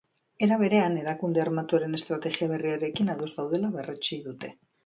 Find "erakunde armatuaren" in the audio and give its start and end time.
1.01-1.99